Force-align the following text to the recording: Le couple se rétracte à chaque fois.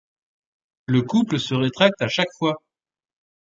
Le 0.87 1.03
couple 1.03 1.37
se 1.39 1.53
rétracte 1.53 2.01
à 2.01 2.07
chaque 2.07 2.33
fois. 2.39 2.63